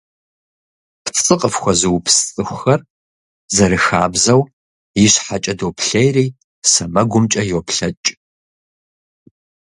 [1.03, 2.81] ПцӀы къыфхуэзыупс цӀыхухэр,
[3.55, 4.41] зэрыхабзэу,
[5.03, 6.27] ищхьэкӀэ доплъейри,
[6.71, 8.07] сэмэгумкӀэ йоплъэкӀ.